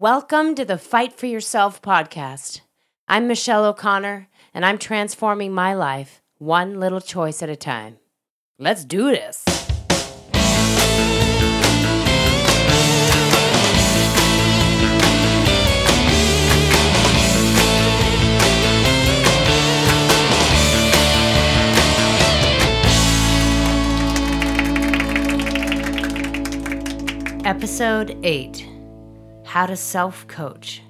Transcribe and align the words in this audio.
Welcome 0.00 0.54
to 0.54 0.64
the 0.64 0.78
Fight 0.78 1.12
for 1.12 1.26
Yourself 1.26 1.82
podcast. 1.82 2.62
I'm 3.06 3.28
Michelle 3.28 3.66
O'Connor, 3.66 4.30
and 4.54 4.64
I'm 4.64 4.78
transforming 4.78 5.52
my 5.52 5.74
life 5.74 6.22
one 6.38 6.80
little 6.80 7.02
choice 7.02 7.42
at 7.42 7.50
a 7.50 7.54
time. 7.54 7.98
Let's 8.58 8.86
do 8.86 9.10
this. 9.10 9.44
Episode 27.44 28.18
8 28.22 28.69
How 29.50 29.66
to 29.66 29.76
Self 29.76 30.28
Coach. 30.28 30.80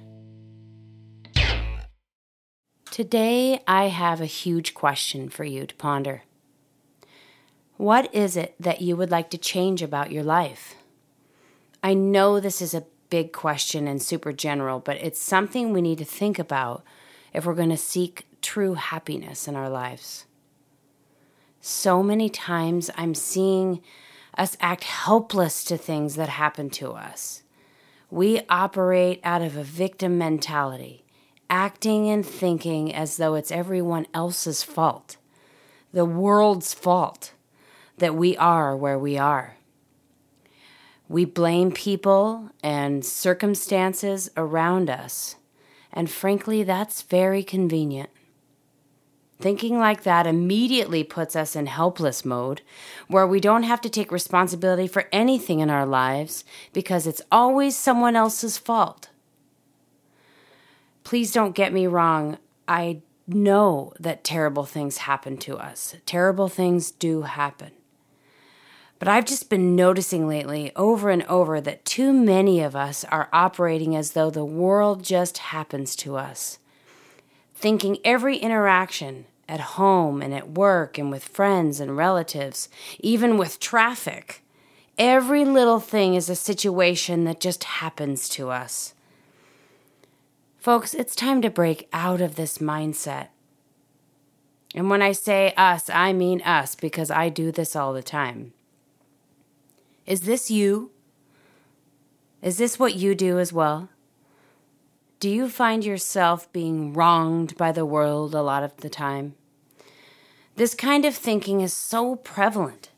Today, 2.91 3.59
I 3.65 3.85
have 3.85 4.21
a 4.21 4.27
huge 4.27 4.75
question 4.75 5.29
for 5.29 5.43
you 5.43 5.65
to 5.65 5.73
ponder. 5.73 6.21
What 7.77 8.13
is 8.13 8.37
it 8.37 8.53
that 8.59 8.83
you 8.83 8.95
would 8.95 9.09
like 9.09 9.31
to 9.31 9.39
change 9.39 9.81
about 9.81 10.11
your 10.11 10.21
life? 10.21 10.75
I 11.81 11.95
know 11.95 12.39
this 12.39 12.61
is 12.61 12.75
a 12.75 12.85
big 13.09 13.33
question 13.33 13.87
and 13.87 13.99
super 13.99 14.31
general, 14.31 14.79
but 14.79 14.97
it's 14.97 15.19
something 15.19 15.73
we 15.73 15.81
need 15.81 15.97
to 15.97 16.05
think 16.05 16.37
about 16.37 16.83
if 17.33 17.47
we're 17.47 17.55
going 17.55 17.69
to 17.69 17.77
seek 17.77 18.27
true 18.43 18.75
happiness 18.75 19.47
in 19.47 19.55
our 19.55 19.71
lives. 19.71 20.27
So 21.61 22.03
many 22.03 22.29
times 22.29 22.91
I'm 22.95 23.15
seeing 23.15 23.81
us 24.37 24.55
act 24.61 24.83
helpless 24.83 25.63
to 25.63 25.79
things 25.79 26.15
that 26.15 26.29
happen 26.29 26.69
to 26.69 26.91
us. 26.91 27.41
We 28.11 28.41
operate 28.49 29.21
out 29.23 29.41
of 29.41 29.55
a 29.55 29.63
victim 29.63 30.17
mentality, 30.17 31.05
acting 31.49 32.09
and 32.09 32.25
thinking 32.25 32.93
as 32.93 33.15
though 33.15 33.35
it's 33.35 33.51
everyone 33.51 34.05
else's 34.13 34.63
fault, 34.63 35.15
the 35.93 36.03
world's 36.03 36.73
fault, 36.73 37.31
that 37.99 38.13
we 38.13 38.35
are 38.35 38.75
where 38.75 38.99
we 38.99 39.17
are. 39.17 39.55
We 41.07 41.23
blame 41.23 41.71
people 41.71 42.49
and 42.61 43.05
circumstances 43.05 44.29
around 44.35 44.89
us, 44.89 45.37
and 45.93 46.11
frankly, 46.11 46.63
that's 46.63 47.03
very 47.03 47.43
convenient. 47.43 48.09
Thinking 49.41 49.79
like 49.79 50.03
that 50.03 50.27
immediately 50.27 51.03
puts 51.03 51.35
us 51.35 51.55
in 51.55 51.65
helpless 51.65 52.23
mode, 52.23 52.61
where 53.07 53.25
we 53.25 53.39
don't 53.39 53.63
have 53.63 53.81
to 53.81 53.89
take 53.89 54.11
responsibility 54.11 54.85
for 54.85 55.09
anything 55.11 55.61
in 55.61 55.69
our 55.71 55.85
lives 55.85 56.43
because 56.73 57.07
it's 57.07 57.23
always 57.31 57.75
someone 57.75 58.15
else's 58.15 58.59
fault. 58.59 59.09
Please 61.03 61.33
don't 61.33 61.55
get 61.55 61.73
me 61.73 61.87
wrong. 61.87 62.37
I 62.67 63.01
know 63.25 63.93
that 63.99 64.23
terrible 64.23 64.65
things 64.65 64.97
happen 64.97 65.37
to 65.37 65.57
us. 65.57 65.95
Terrible 66.05 66.47
things 66.47 66.91
do 66.91 67.23
happen. 67.23 67.71
But 68.99 69.07
I've 69.07 69.25
just 69.25 69.49
been 69.49 69.75
noticing 69.75 70.27
lately 70.27 70.71
over 70.75 71.09
and 71.09 71.23
over 71.23 71.59
that 71.61 71.83
too 71.83 72.13
many 72.13 72.61
of 72.61 72.75
us 72.75 73.03
are 73.05 73.29
operating 73.33 73.95
as 73.95 74.11
though 74.11 74.29
the 74.29 74.45
world 74.45 75.03
just 75.03 75.39
happens 75.39 75.95
to 75.95 76.15
us. 76.15 76.59
Thinking 77.55 77.97
every 78.05 78.37
interaction, 78.37 79.25
at 79.51 79.59
home 79.59 80.21
and 80.21 80.33
at 80.33 80.51
work 80.51 80.97
and 80.97 81.11
with 81.11 81.25
friends 81.25 81.81
and 81.81 81.97
relatives, 81.97 82.69
even 83.01 83.37
with 83.37 83.59
traffic. 83.59 84.43
Every 84.97 85.43
little 85.43 85.81
thing 85.81 86.15
is 86.15 86.29
a 86.29 86.35
situation 86.35 87.25
that 87.25 87.41
just 87.41 87.65
happens 87.65 88.29
to 88.29 88.49
us. 88.49 88.93
Folks, 90.57 90.93
it's 90.93 91.15
time 91.15 91.41
to 91.41 91.49
break 91.49 91.89
out 91.91 92.21
of 92.21 92.35
this 92.35 92.59
mindset. 92.59 93.27
And 94.73 94.89
when 94.89 95.01
I 95.01 95.11
say 95.11 95.53
us, 95.57 95.89
I 95.89 96.13
mean 96.13 96.41
us 96.43 96.73
because 96.73 97.11
I 97.11 97.27
do 97.27 97.51
this 97.51 97.75
all 97.75 97.91
the 97.91 98.01
time. 98.01 98.53
Is 100.05 100.21
this 100.21 100.49
you? 100.49 100.91
Is 102.41 102.57
this 102.57 102.79
what 102.79 102.95
you 102.95 103.15
do 103.15 103.37
as 103.37 103.51
well? 103.51 103.89
Do 105.19 105.29
you 105.29 105.49
find 105.49 105.83
yourself 105.83 106.51
being 106.53 106.93
wronged 106.93 107.57
by 107.57 107.73
the 107.73 107.85
world 107.85 108.33
a 108.33 108.41
lot 108.41 108.63
of 108.63 108.77
the 108.77 108.89
time? 108.89 109.35
This 110.55 110.75
kind 110.75 111.05
of 111.05 111.15
thinking 111.15 111.61
is 111.61 111.73
so 111.73 112.17
prevalent. 112.17 112.89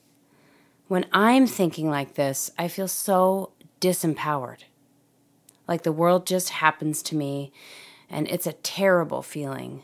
When 0.88 1.06
I'm 1.14 1.48
thinking 1.48 1.90
like 1.90 2.16
this, 2.16 2.52
I 2.58 2.68
feel 2.68 2.88
so 2.88 3.52
disempowered. 3.80 4.64
Like 5.68 5.84
the 5.84 5.92
world 5.92 6.26
just 6.26 6.50
happens 6.50 7.02
to 7.04 7.16
me, 7.16 7.52
and 8.10 8.28
it's 8.28 8.48
a 8.48 8.54
terrible 8.54 9.22
feeling. 9.22 9.84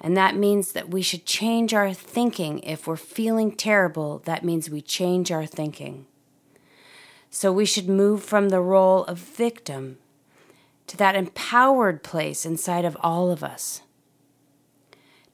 And 0.00 0.16
that 0.16 0.36
means 0.36 0.72
that 0.72 0.90
we 0.90 1.02
should 1.02 1.26
change 1.26 1.72
our 1.72 1.92
thinking. 1.92 2.60
If 2.60 2.86
we're 2.86 2.96
feeling 2.96 3.52
terrible, 3.52 4.18
that 4.20 4.44
means 4.44 4.68
we 4.68 4.80
change 4.80 5.30
our 5.30 5.46
thinking. 5.46 6.06
So 7.30 7.52
we 7.52 7.66
should 7.66 7.88
move 7.88 8.22
from 8.22 8.48
the 8.48 8.60
role 8.60 9.04
of 9.04 9.18
victim 9.18 9.98
to 10.86 10.96
that 10.96 11.16
empowered 11.16 12.02
place 12.02 12.46
inside 12.46 12.84
of 12.84 12.96
all 13.00 13.30
of 13.30 13.42
us 13.42 13.82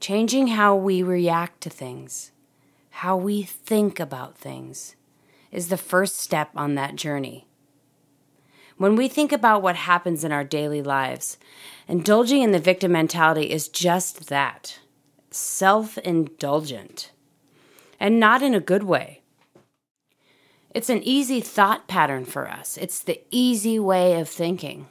Changing 0.03 0.49
how 0.49 0.75
we 0.75 1.01
react 1.01 1.61
to 1.61 1.71
things, 1.71 2.33
how 2.91 3.17
we 3.17 3.45
think 3.45 4.01
about 4.01 4.37
things, 4.37 4.97
is 5.53 5.69
the 5.69 5.77
first 5.77 6.19
step 6.19 6.51
on 6.57 6.75
that 6.75 6.97
journey. 6.97 7.47
When 8.77 8.97
we 8.97 9.07
think 9.07 9.31
about 9.31 9.63
what 9.63 9.77
happens 9.77 10.25
in 10.25 10.33
our 10.33 10.43
daily 10.43 10.83
lives, 10.83 11.39
indulging 11.87 12.43
in 12.43 12.51
the 12.51 12.59
victim 12.59 12.91
mentality 12.91 13.49
is 13.49 13.69
just 13.69 14.29
that 14.29 14.81
self 15.31 15.97
indulgent, 15.99 17.13
and 18.01 18.19
not 18.19 18.43
in 18.43 18.57
a 18.57 18.61
good 18.61 18.83
way. 18.83 19.23
It's 20.75 20.91
an 20.91 21.05
easy 21.05 21.41
thought 21.41 21.87
pattern 21.87 22.25
for 22.25 22.51
us, 22.51 22.77
it's 22.77 22.99
the 22.99 23.21
easy 23.31 23.79
way 23.79 24.19
of 24.19 24.29
thinking. 24.29 24.89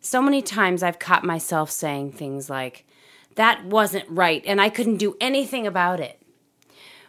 So 0.00 0.22
many 0.22 0.40
times 0.40 0.84
I've 0.84 1.00
caught 1.00 1.24
myself 1.24 1.72
saying 1.72 2.12
things 2.12 2.48
like, 2.48 2.86
that 3.34 3.64
wasn't 3.64 4.08
right 4.08 4.42
and 4.46 4.60
I 4.60 4.68
couldn't 4.68 4.98
do 4.98 5.16
anything 5.20 5.66
about 5.66 6.00
it. 6.00 6.20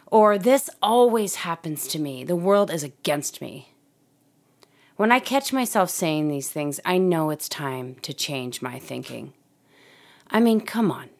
Or 0.06 0.38
this 0.38 0.70
always 0.80 1.36
happens 1.36 1.88
to 1.88 1.98
me. 1.98 2.24
The 2.24 2.36
world 2.36 2.70
is 2.70 2.82
against 2.82 3.40
me. 3.40 3.72
When 4.96 5.12
I 5.12 5.18
catch 5.18 5.52
myself 5.52 5.90
saying 5.90 6.28
these 6.28 6.48
things, 6.48 6.80
I 6.84 6.96
know 6.96 7.30
it's 7.30 7.48
time 7.48 7.96
to 8.02 8.14
change 8.14 8.62
my 8.62 8.78
thinking. 8.78 9.34
I 10.30 10.40
mean, 10.40 10.60
come 10.60 10.90
on. 10.90 11.10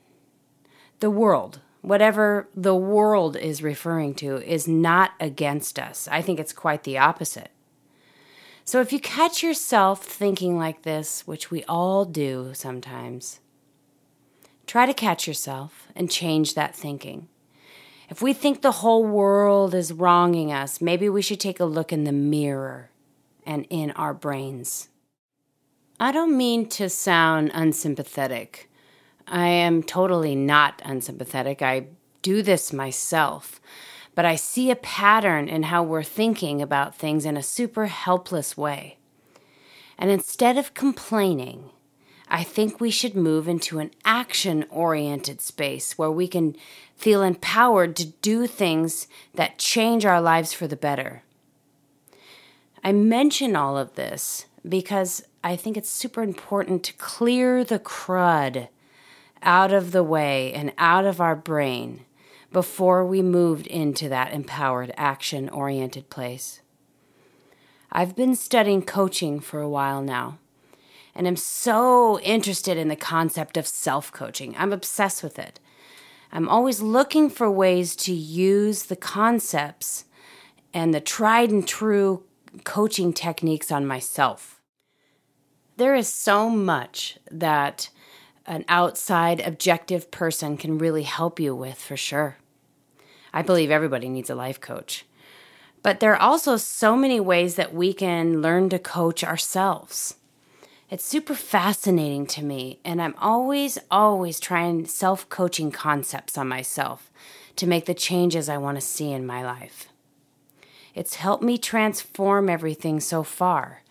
The 1.01 1.11
world, 1.11 1.61
whatever 1.83 2.49
the 2.55 2.75
world 2.75 3.37
is 3.37 3.63
referring 3.63 4.15
to, 4.15 4.37
is 4.43 4.67
not 4.67 5.13
against 5.21 5.79
us. 5.79 6.09
I 6.11 6.23
think 6.23 6.41
it's 6.41 6.55
quite 6.55 6.85
the 6.85 6.97
opposite. 6.97 7.51
So 8.65 8.81
if 8.81 8.93
you 8.93 8.99
catch 8.99 9.43
yourself 9.43 10.03
thinking 10.03 10.57
like 10.57 10.83
this, 10.83 11.27
which 11.27 11.51
we 11.51 11.63
all 11.65 12.05
do 12.05 12.53
sometimes, 12.55 13.41
Try 14.67 14.87
to 14.87 14.95
catch 14.95 15.27
yourself 15.27 15.89
and 15.95 16.11
change 16.11 16.55
that 16.55 16.75
thinking. 16.75 17.29
If 18.09 18.23
we 18.23 18.33
think 18.33 18.63
the 18.63 18.73
whole 18.73 19.05
world 19.05 19.75
is 19.75 19.93
wronging 19.93 20.53
us, 20.53 20.81
maybe 20.81 21.09
we 21.09 21.23
should 21.23 21.41
take 21.41 21.61
a 21.61 21.65
look 21.65 21.93
in 21.93 22.05
the 22.05 22.13
mirror 22.13 22.91
and 23.45 23.67
in 23.71 23.91
our 23.93 24.15
brains. 24.15 24.89
I 25.99 26.13
don't 26.13 26.37
mean 26.37 26.69
to 26.71 26.89
sound 26.89 27.51
unsympathetic. 27.55 28.71
I 29.27 29.47
am 29.47 29.83
totally 29.83 30.35
not 30.35 30.83
unsympathetic. 30.85 31.63
I 31.63 31.87
do 32.23 32.43
this 32.43 32.73
myself. 32.73 33.61
But 34.15 34.25
I 34.25 34.37
see 34.37 34.71
a 34.71 34.77
pattern 34.77 35.49
in 35.49 35.65
how 35.65 35.83
we're 35.83 36.03
thinking 36.03 36.63
about 36.63 36.95
things 36.95 37.25
in 37.25 37.37
a 37.37 37.43
super 37.43 37.87
helpless 37.87 38.57
way. 38.57 38.99
And 39.99 40.11
instead 40.11 40.59
of 40.59 40.75
complaining, 40.75 41.71
I 42.29 42.43
think 42.43 42.81
we 42.81 42.91
should 42.91 43.15
move 43.15 43.47
into 43.47 43.79
an 43.79 43.93
action 44.05 44.65
oriented 44.69 45.41
space 45.41 45.97
where 45.97 46.11
we 46.11 46.27
can 46.27 46.57
feel 46.97 47.23
empowered 47.23 47.95
to 47.97 48.07
do 48.07 48.47
things 48.47 49.07
that 49.35 49.59
change 49.59 50.05
our 50.05 50.21
lives 50.21 50.53
for 50.53 50.67
the 50.67 50.77
better. 50.77 51.23
I 52.83 52.93
mention 52.93 53.55
all 53.55 53.79
of 53.79 53.95
this 53.95 54.47
because 54.69 55.23
I 55.45 55.55
think 55.55 55.77
it's 55.77 55.91
super 55.91 56.23
important 56.23 56.83
to 56.85 56.93
clear 56.95 57.63
the 57.63 57.79
crud 57.79 58.69
out 59.43 59.73
of 59.73 59.93
the 59.93 60.03
way 60.03 60.53
and 60.53 60.73
out 60.79 61.05
of 61.05 61.21
our 61.21 61.37
brain 61.37 62.05
before 62.53 63.05
we 63.05 63.23
moved 63.23 63.67
into 63.69 64.09
that 64.09 64.33
empowered 64.33 64.93
action 64.97 65.49
oriented 65.49 66.11
place. 66.11 66.61
I've 67.93 68.17
been 68.17 68.35
studying 68.35 68.83
coaching 68.83 69.39
for 69.39 69.61
a 69.61 69.69
while 69.69 70.03
now 70.03 70.39
and 71.17 71.27
am 71.27 71.37
so 71.37 72.21
interested 72.21 72.77
in 72.77 72.89
the 72.89 72.95
concept 72.95 73.57
of 73.57 73.67
self 73.67 74.13
coaching. 74.13 74.55
I'm 74.59 74.73
obsessed 74.73 75.23
with 75.23 75.39
it. 75.39 75.59
I'm 76.31 76.49
always 76.49 76.83
looking 76.83 77.31
for 77.31 77.51
ways 77.51 77.97
to 77.97 78.13
use 78.13 78.85
the 78.85 78.97
concepts 78.97 80.05
and 80.75 80.93
the 80.93 81.01
tried 81.01 81.51
and 81.51 81.67
true 81.67 82.25
coaching 82.65 83.13
techniques 83.13 83.73
on 83.73 83.87
myself. 83.87 84.61
There 85.79 85.95
is 85.95 86.13
so 86.13 86.51
much 86.51 87.19
that 87.31 87.89
an 88.45 88.65
outside 88.69 89.41
objective 89.41 90.11
person 90.11 90.57
can 90.57 90.79
really 90.79 91.03
help 91.03 91.41
you 91.41 91.55
with 91.55 91.79
for 91.79 91.97
sure. 91.97 92.37
I 93.33 93.43
believe 93.43 93.71
everybody 93.71 94.09
needs 94.09 94.31
a 94.31 94.35
life 94.35 94.61
coach. 94.61 95.07
But 95.83 96.01
there 96.01 96.13
are 96.13 96.21
also 96.21 96.57
so 96.57 96.97
many 96.97 97.21
ways 97.21 97.55
that 97.57 97.75
we 97.75 97.93
can 97.93 98.43
learn 98.43 98.69
to 98.71 98.79
coach 98.79 99.25
ourselves. 99.25 100.17
It's 100.89 101.05
super 101.05 101.35
fascinating 101.35 102.27
to 102.29 102.45
me, 102.45 102.79
and 102.85 103.03
I'm 103.03 103.17
always, 103.19 103.77
always 103.91 104.39
trying 104.39 104.87
self 104.87 105.29
coaching 105.29 105.73
concepts 105.73 106.39
on 106.39 106.47
myself 106.47 107.11
to 107.57 107.67
make 107.67 107.87
the 107.87 107.95
changes 107.95 108.49
I 108.49 108.59
want 108.59 108.77
to 108.77 108.81
see 108.81 109.11
in 109.11 109.27
my 109.27 109.45
life. 109.45 109.89
It's 110.95 111.17
helped 111.17 111.43
me 111.43 111.59
transform 111.59 112.49
everything 112.49 113.01
so 113.01 113.25
far, 113.25 113.83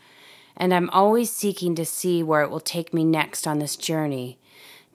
and 0.55 0.73
I'm 0.73 0.89
always 0.91 1.29
seeking 1.29 1.75
to 1.75 1.85
see 1.85 2.23
where 2.23 2.43
it 2.43 2.49
will 2.49 2.61
take 2.61 2.93
me 2.93 3.03
next 3.03 3.45
on 3.45 3.59
this 3.59 3.75
journey 3.75 4.39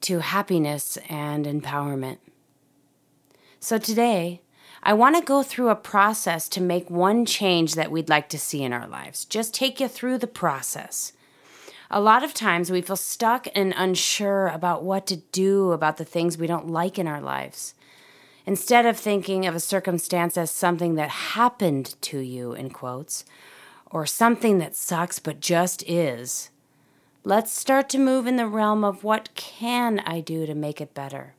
to 0.01 0.21
happiness 0.21 0.97
and 1.11 1.45
empowerment. 1.45 2.17
So 3.61 3.77
today, 3.77 4.41
I 4.83 4.95
want 4.95 5.17
to 5.17 5.23
go 5.23 5.43
through 5.43 5.69
a 5.69 5.77
process 5.77 6.49
to 6.49 6.63
make 6.63 6.89
one 6.89 7.27
change 7.27 7.75
that 7.75 7.91
we'd 7.91 8.09
like 8.09 8.31
to 8.31 8.39
see 8.39 8.63
in 8.63 8.73
our 8.73 8.89
lives. 8.89 9.27
Just 9.27 9.53
take 9.53 9.81
you 9.81 9.87
through 9.89 10.17
the 10.17 10.27
process. 10.27 11.13
A 11.93 12.01
lot 12.01 12.23
of 12.23 12.33
times 12.33 12.71
we 12.71 12.83
feel 12.83 12.95
stuck 12.95 13.49
and 13.53 13.75
unsure 13.77 14.47
about 14.47 14.85
what 14.85 15.09
to 15.09 15.17
do 15.17 15.73
about 15.73 15.97
the 15.97 16.05
things 16.05 16.39
we 16.39 16.47
don't 16.47 16.69
like 16.69 17.01
in 17.01 17.09
our 17.09 17.21
lives. 17.21 17.75
Instead 18.47 18.87
of 18.87 18.97
thinking 18.97 19.45
of 19.45 19.57
a 19.57 19.61
circumstance 19.61 20.37
as 20.37 20.53
something 20.53 20.95
that 20.95 21.09
happened 21.09 21.97
to 22.03 22.21
you, 22.21 22.53
in 22.53 22.71
quotes, 22.71 23.25
or 23.91 24.07
something 24.07 24.59
that 24.59 24.77
sucks 24.77 25.19
but 25.19 25.41
just 25.41 25.83
is, 25.83 26.51
let's 27.25 27.51
start 27.51 27.89
to 27.89 27.99
move 27.99 28.29
in 28.29 28.37
the 28.37 28.47
realm 28.47 28.85
of 28.85 29.03
what 29.03 29.35
can 29.35 29.99
I 30.07 30.21
do 30.21 30.47
to 30.47 30.55
make 30.55 30.81
it 30.81 30.95
better? 30.95 31.35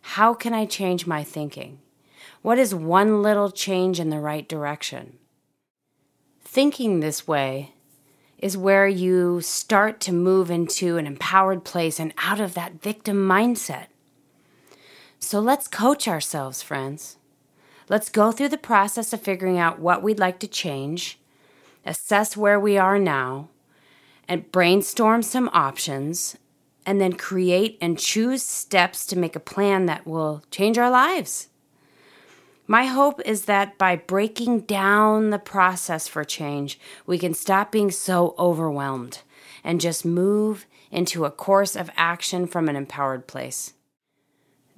How 0.00 0.32
can 0.32 0.54
I 0.54 0.64
change 0.64 1.06
my 1.06 1.22
thinking? 1.22 1.80
What 2.40 2.58
is 2.58 2.74
one 2.74 3.20
little 3.22 3.50
change 3.50 4.00
in 4.00 4.08
the 4.08 4.18
right 4.18 4.48
direction? 4.48 5.18
Thinking 6.42 7.00
this 7.00 7.28
way 7.28 7.74
is 8.38 8.56
where 8.56 8.86
you 8.86 9.40
start 9.40 10.00
to 10.00 10.12
move 10.12 10.50
into 10.50 10.96
an 10.96 11.06
empowered 11.06 11.64
place 11.64 11.98
and 11.98 12.14
out 12.18 12.40
of 12.40 12.54
that 12.54 12.80
victim 12.80 13.28
mindset. 13.28 13.86
So 15.18 15.40
let's 15.40 15.66
coach 15.66 16.06
ourselves, 16.06 16.62
friends. 16.62 17.16
Let's 17.88 18.08
go 18.10 18.30
through 18.30 18.50
the 18.50 18.58
process 18.58 19.12
of 19.12 19.20
figuring 19.20 19.58
out 19.58 19.80
what 19.80 20.02
we'd 20.02 20.18
like 20.18 20.38
to 20.40 20.46
change, 20.46 21.18
assess 21.84 22.36
where 22.36 22.60
we 22.60 22.78
are 22.78 22.98
now, 22.98 23.48
and 24.28 24.50
brainstorm 24.52 25.22
some 25.22 25.50
options, 25.52 26.36
and 26.86 27.00
then 27.00 27.14
create 27.14 27.78
and 27.80 27.98
choose 27.98 28.42
steps 28.42 29.06
to 29.06 29.18
make 29.18 29.34
a 29.34 29.40
plan 29.40 29.86
that 29.86 30.06
will 30.06 30.42
change 30.50 30.78
our 30.78 30.90
lives. 30.90 31.48
My 32.70 32.84
hope 32.84 33.22
is 33.24 33.46
that 33.46 33.78
by 33.78 33.96
breaking 33.96 34.60
down 34.60 35.30
the 35.30 35.38
process 35.38 36.06
for 36.06 36.22
change, 36.22 36.78
we 37.06 37.16
can 37.18 37.32
stop 37.32 37.72
being 37.72 37.90
so 37.90 38.34
overwhelmed 38.38 39.22
and 39.64 39.80
just 39.80 40.04
move 40.04 40.66
into 40.90 41.24
a 41.24 41.30
course 41.30 41.74
of 41.74 41.90
action 41.96 42.46
from 42.46 42.68
an 42.68 42.76
empowered 42.76 43.26
place. 43.26 43.72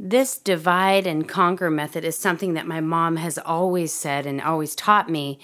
This 0.03 0.39
divide 0.39 1.07
and 1.07 1.29
conquer 1.29 1.69
method 1.69 2.07
is 2.07 2.17
something 2.17 2.55
that 2.55 2.67
my 2.67 2.81
mom 2.81 3.17
has 3.17 3.37
always 3.37 3.93
said 3.93 4.25
and 4.25 4.41
always 4.41 4.75
taught 4.75 5.11
me, 5.11 5.39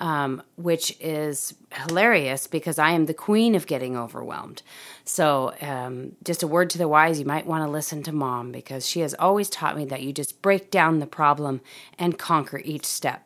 um, 0.00 0.42
which 0.56 0.96
is 0.98 1.54
hilarious 1.70 2.48
because 2.48 2.76
I 2.76 2.90
am 2.90 3.06
the 3.06 3.14
queen 3.14 3.54
of 3.54 3.68
getting 3.68 3.96
overwhelmed. 3.96 4.62
So, 5.04 5.54
um, 5.60 6.16
just 6.24 6.42
a 6.42 6.48
word 6.48 6.70
to 6.70 6.78
the 6.78 6.88
wise, 6.88 7.20
you 7.20 7.24
might 7.24 7.46
want 7.46 7.64
to 7.64 7.70
listen 7.70 8.02
to 8.02 8.10
mom 8.10 8.50
because 8.50 8.84
she 8.84 8.98
has 8.98 9.14
always 9.14 9.48
taught 9.48 9.76
me 9.76 9.84
that 9.84 10.02
you 10.02 10.12
just 10.12 10.42
break 10.42 10.72
down 10.72 10.98
the 10.98 11.06
problem 11.06 11.60
and 11.96 12.18
conquer 12.18 12.60
each 12.64 12.86
step. 12.86 13.24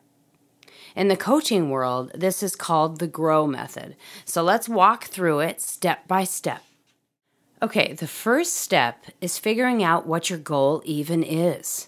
In 0.95 1.07
the 1.07 1.17
coaching 1.17 1.71
world, 1.71 2.11
this 2.13 2.43
is 2.43 2.55
called 2.55 2.99
the 2.99 3.07
GROW 3.07 3.47
method. 3.47 3.95
So, 4.23 4.43
let's 4.43 4.69
walk 4.69 5.05
through 5.05 5.39
it 5.39 5.61
step 5.61 6.07
by 6.07 6.25
step. 6.25 6.61
Okay, 7.61 7.93
the 7.93 8.07
first 8.07 8.57
step 8.57 9.05
is 9.21 9.37
figuring 9.37 9.81
out 9.81 10.05
what 10.05 10.29
your 10.29 10.39
goal 10.39 10.81
even 10.85 11.23
is. 11.23 11.87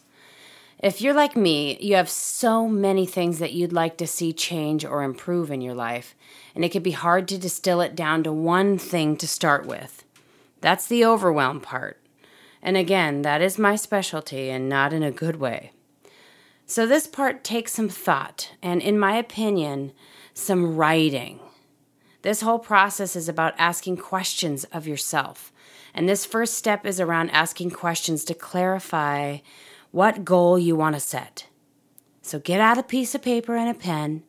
If 0.79 1.01
you're 1.01 1.13
like 1.13 1.35
me, 1.35 1.77
you 1.81 1.95
have 1.95 2.09
so 2.09 2.67
many 2.69 3.05
things 3.05 3.39
that 3.39 3.51
you'd 3.51 3.73
like 3.73 3.97
to 3.97 4.07
see 4.07 4.31
change 4.31 4.85
or 4.85 5.03
improve 5.03 5.51
in 5.51 5.59
your 5.59 5.73
life, 5.73 6.15
and 6.55 6.63
it 6.63 6.71
can 6.71 6.83
be 6.83 6.91
hard 6.91 7.27
to 7.27 7.37
distill 7.37 7.81
it 7.81 7.95
down 7.95 8.23
to 8.23 8.31
one 8.31 8.77
thing 8.77 9.17
to 9.17 9.27
start 9.27 9.65
with. 9.65 10.05
That's 10.61 10.87
the 10.87 11.03
overwhelm 11.03 11.59
part. 11.59 11.99
And 12.61 12.77
again, 12.77 13.23
that 13.23 13.41
is 13.41 13.57
my 13.57 13.75
specialty 13.75 14.49
and 14.49 14.69
not 14.69 14.93
in 14.93 15.03
a 15.03 15.11
good 15.11 15.37
way. 15.37 15.71
So, 16.65 16.85
this 16.85 17.07
part 17.07 17.43
takes 17.43 17.73
some 17.73 17.89
thought 17.89 18.51
and, 18.61 18.81
in 18.81 18.99
my 18.99 19.17
opinion, 19.17 19.93
some 20.33 20.75
writing. 20.75 21.39
This 22.21 22.41
whole 22.41 22.59
process 22.59 23.15
is 23.15 23.29
about 23.29 23.53
asking 23.57 23.97
questions 23.97 24.63
of 24.65 24.87
yourself 24.87 25.51
and 25.97 26.07
this 26.07 26.27
first 26.27 26.53
step 26.53 26.85
is 26.85 26.99
around 26.99 27.31
asking 27.31 27.71
questions 27.71 28.23
to 28.25 28.35
clarify 28.35 29.39
what 29.89 30.23
goal 30.23 30.59
you 30.59 30.75
want 30.75 30.93
to 30.93 30.99
set. 30.99 31.47
So 32.21 32.37
get 32.37 32.61
out 32.61 32.77
a 32.77 32.83
piece 32.83 33.15
of 33.15 33.23
paper 33.23 33.55
and 33.55 33.67
a 33.67 33.73
pen 33.73 34.21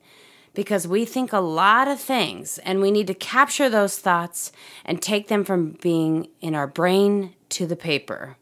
because 0.54 0.88
we 0.88 1.04
think 1.04 1.30
a 1.30 1.40
lot 1.40 1.86
of 1.86 2.00
things 2.00 2.56
and 2.60 2.80
we 2.80 2.90
need 2.90 3.06
to 3.08 3.14
capture 3.14 3.68
those 3.68 3.98
thoughts 3.98 4.50
and 4.86 5.02
take 5.02 5.28
them 5.28 5.44
from 5.44 5.72
being 5.82 6.28
in 6.40 6.54
our 6.54 6.66
brain 6.66 7.34
to 7.50 7.66
the 7.66 7.76
paper. 7.76 8.38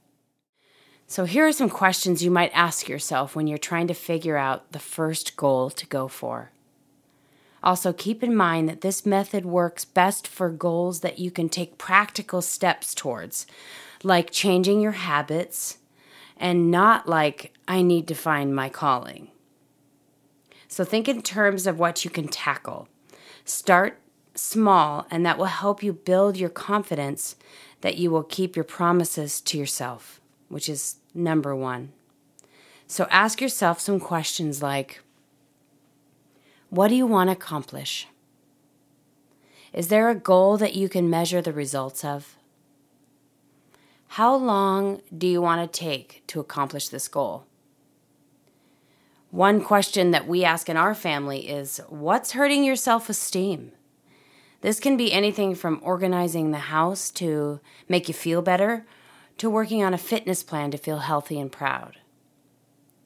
So, 1.08 1.24
here 1.24 1.46
are 1.46 1.52
some 1.52 1.70
questions 1.70 2.24
you 2.24 2.32
might 2.32 2.50
ask 2.52 2.88
yourself 2.88 3.36
when 3.36 3.46
you're 3.46 3.58
trying 3.58 3.86
to 3.86 3.94
figure 3.94 4.36
out 4.36 4.72
the 4.72 4.80
first 4.80 5.36
goal 5.36 5.70
to 5.70 5.86
go 5.86 6.08
for. 6.08 6.50
Also, 7.66 7.92
keep 7.92 8.22
in 8.22 8.36
mind 8.36 8.68
that 8.68 8.82
this 8.82 9.04
method 9.04 9.44
works 9.44 9.84
best 9.84 10.28
for 10.28 10.50
goals 10.50 11.00
that 11.00 11.18
you 11.18 11.32
can 11.32 11.48
take 11.48 11.78
practical 11.78 12.40
steps 12.40 12.94
towards, 12.94 13.44
like 14.04 14.30
changing 14.30 14.80
your 14.80 14.92
habits, 14.92 15.78
and 16.36 16.70
not 16.70 17.08
like, 17.08 17.52
I 17.66 17.82
need 17.82 18.06
to 18.06 18.14
find 18.14 18.54
my 18.54 18.68
calling. 18.68 19.32
So, 20.68 20.84
think 20.84 21.08
in 21.08 21.22
terms 21.22 21.66
of 21.66 21.76
what 21.76 22.04
you 22.04 22.10
can 22.10 22.28
tackle. 22.28 22.86
Start 23.44 23.98
small, 24.36 25.04
and 25.10 25.26
that 25.26 25.36
will 25.36 25.46
help 25.46 25.82
you 25.82 25.92
build 25.92 26.36
your 26.36 26.50
confidence 26.50 27.34
that 27.80 27.98
you 27.98 28.12
will 28.12 28.22
keep 28.22 28.54
your 28.54 28.64
promises 28.64 29.40
to 29.40 29.58
yourself, 29.58 30.20
which 30.48 30.68
is 30.68 30.98
number 31.14 31.56
one. 31.56 31.92
So, 32.86 33.08
ask 33.10 33.40
yourself 33.40 33.80
some 33.80 33.98
questions 33.98 34.62
like, 34.62 35.00
what 36.70 36.88
do 36.88 36.94
you 36.94 37.06
want 37.06 37.28
to 37.28 37.32
accomplish? 37.32 38.08
Is 39.72 39.88
there 39.88 40.08
a 40.08 40.14
goal 40.14 40.56
that 40.56 40.74
you 40.74 40.88
can 40.88 41.10
measure 41.10 41.42
the 41.42 41.52
results 41.52 42.04
of? 42.04 42.36
How 44.08 44.34
long 44.34 45.02
do 45.16 45.26
you 45.26 45.42
want 45.42 45.72
to 45.72 45.80
take 45.80 46.22
to 46.28 46.40
accomplish 46.40 46.88
this 46.88 47.08
goal? 47.08 47.44
One 49.30 49.60
question 49.60 50.12
that 50.12 50.26
we 50.26 50.44
ask 50.44 50.68
in 50.68 50.76
our 50.76 50.94
family 50.94 51.48
is 51.48 51.80
What's 51.88 52.32
hurting 52.32 52.64
your 52.64 52.76
self 52.76 53.10
esteem? 53.10 53.72
This 54.62 54.80
can 54.80 54.96
be 54.96 55.12
anything 55.12 55.54
from 55.54 55.80
organizing 55.82 56.50
the 56.50 56.58
house 56.58 57.10
to 57.12 57.60
make 57.88 58.08
you 58.08 58.14
feel 58.14 58.40
better 58.40 58.86
to 59.38 59.50
working 59.50 59.82
on 59.82 59.92
a 59.92 59.98
fitness 59.98 60.42
plan 60.42 60.70
to 60.70 60.78
feel 60.78 60.98
healthy 60.98 61.38
and 61.38 61.52
proud. 61.52 61.98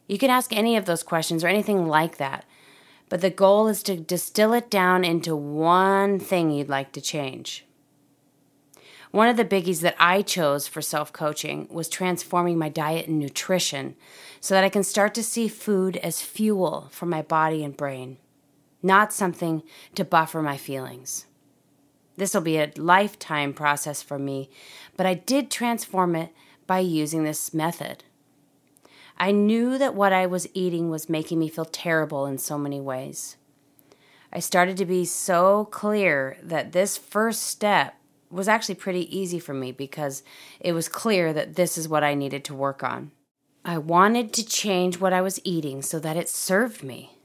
You 0.07 0.19
can 0.19 0.31
ask 0.31 0.53
any 0.53 0.77
of 0.77 0.85
those 0.85 1.03
questions 1.03 1.43
or 1.43 1.49
anything 1.49 1.89
like 1.89 2.19
that 2.19 2.45
but 3.11 3.21
the 3.21 3.29
goal 3.29 3.69
is 3.69 3.83
to 3.83 3.97
distill 3.97 4.55
it 4.55 4.71
down 4.71 5.05
into 5.05 5.37
one 5.37 6.19
thing 6.19 6.51
you'd 6.51 6.71
like 6.71 6.93
to 6.93 7.01
change. 7.01 7.67
One 9.11 9.29
of 9.29 9.37
the 9.37 9.45
biggies 9.45 9.81
that 9.81 9.97
I 9.99 10.23
chose 10.23 10.69
for 10.69 10.81
self 10.81 11.13
coaching 11.13 11.67
was 11.69 11.89
transforming 11.89 12.57
my 12.57 12.69
diet 12.69 13.09
and 13.09 13.19
nutrition 13.19 13.97
so 14.41 14.55
that 14.55 14.63
I 14.63 14.69
can 14.69 14.85
start 14.85 15.13
to 15.15 15.25
see 15.25 15.49
food 15.49 15.97
as 15.97 16.23
fuel 16.23 16.89
for 16.93 17.07
my 17.07 17.21
body 17.21 17.65
and 17.65 17.77
brain, 17.77 18.19
not 18.83 19.13
something 19.13 19.65
to 19.97 20.05
buffer 20.05 20.41
my 20.41 20.57
feelings. 20.57 21.27
This 22.17 22.33
will 22.33 22.43
be 22.43 22.59
a 22.59 22.71
lifetime 22.77 23.53
process 23.53 24.03
for 24.03 24.19
me, 24.19 24.51
but 24.97 25.07
I 25.07 25.15
did 25.15 25.51
transform 25.51 26.15
it 26.15 26.33
by 26.69 26.79
using 26.79 27.25
this 27.25 27.53
method. 27.53 28.05
I 29.21 29.33
knew 29.33 29.77
that 29.77 29.95
what 29.95 30.15
I 30.15 30.25
was 30.25 30.49
eating 30.55 30.89
was 30.89 31.11
making 31.11 31.39
me 31.39 31.51
feel 31.51 31.67
terrible 31.67 32.25
in 32.25 32.39
so 32.39 32.57
many 32.57 32.81
ways. 32.81 33.37
I 34.33 34.41
started 34.41 34.79
to 34.79 34.87
be 34.87 35.05
so 35.05 35.67
clear 35.67 36.39
that 36.43 36.73
this 36.73 36.97
first 36.97 37.43
step 37.43 37.97
was 38.31 38.49
actually 38.49 38.77
pretty 38.77 39.15
easy 39.15 39.39
for 39.39 39.53
me 39.53 39.73
because 39.73 40.23
it 40.59 40.73
was 40.73 40.89
clear 40.89 41.35
that 41.35 41.57
this 41.57 41.77
is 41.77 41.87
what 41.87 42.03
I 42.03 42.15
needed 42.15 42.45
to 42.45 42.55
work 42.55 42.83
on. 42.83 43.11
I 43.63 43.77
wanted 43.77 44.33
to 44.33 44.47
change 44.47 44.99
what 44.99 45.13
I 45.13 45.21
was 45.21 45.39
eating 45.45 45.83
so 45.83 45.99
that 45.99 46.17
it 46.17 46.31
served 46.31 46.83
me. 46.83 47.19